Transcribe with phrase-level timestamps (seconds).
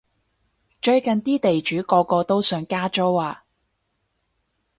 [0.81, 3.45] 最近啲地主個個都想加租啊